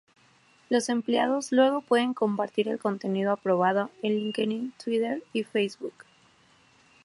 Los 0.71 0.89
empleados 0.89 1.51
luego 1.51 1.81
pueden 1.81 2.15
compartir 2.15 2.67
el 2.67 2.79
contenido 2.79 3.31
aprobado 3.31 3.91
en 4.01 4.13
LinkedIn, 4.15 4.73
Twitter 4.83 5.21
y 5.31 5.43
Facebook. 5.43 5.93